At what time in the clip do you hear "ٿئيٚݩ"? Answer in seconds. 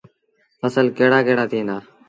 1.51-1.67